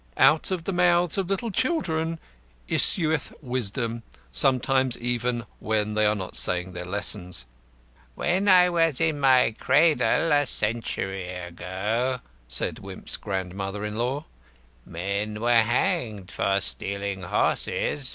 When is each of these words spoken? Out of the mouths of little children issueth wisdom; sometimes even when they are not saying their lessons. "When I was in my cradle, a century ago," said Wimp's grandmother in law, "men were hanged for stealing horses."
Out 0.17 0.49
of 0.49 0.63
the 0.63 0.73
mouths 0.73 1.19
of 1.19 1.29
little 1.29 1.51
children 1.51 2.17
issueth 2.67 3.33
wisdom; 3.39 4.01
sometimes 4.31 4.97
even 4.97 5.45
when 5.59 5.93
they 5.93 6.07
are 6.07 6.15
not 6.15 6.35
saying 6.35 6.73
their 6.73 6.87
lessons. 6.87 7.45
"When 8.15 8.47
I 8.47 8.67
was 8.71 8.99
in 8.99 9.19
my 9.19 9.55
cradle, 9.59 10.31
a 10.31 10.47
century 10.47 11.29
ago," 11.29 12.19
said 12.47 12.79
Wimp's 12.79 13.15
grandmother 13.15 13.85
in 13.85 13.95
law, 13.95 14.25
"men 14.87 15.39
were 15.39 15.61
hanged 15.61 16.31
for 16.31 16.59
stealing 16.61 17.21
horses." 17.21 18.09